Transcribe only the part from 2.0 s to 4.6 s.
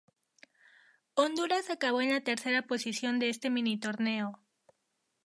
en la tercera posición de este mini-torneo.